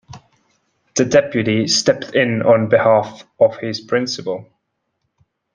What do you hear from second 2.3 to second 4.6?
on behalf of his principal.